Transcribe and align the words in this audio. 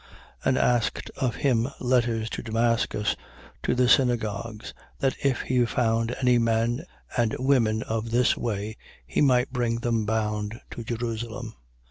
And 0.43 0.57
asked 0.57 1.11
of 1.17 1.35
him 1.35 1.67
letters 1.79 2.27
to 2.31 2.41
Damascus, 2.41 3.15
to 3.61 3.75
the 3.75 3.87
synagogues: 3.87 4.73
that 4.97 5.13
if 5.23 5.41
he 5.41 5.63
found 5.67 6.15
any 6.19 6.39
men 6.39 6.85
and 7.15 7.35
women 7.37 7.83
of 7.83 8.09
this 8.09 8.35
way, 8.35 8.77
he 9.05 9.21
might 9.21 9.53
bring 9.53 9.75
them 9.75 10.07
bound 10.07 10.59
to 10.71 10.83
Jerusalem. 10.83 11.53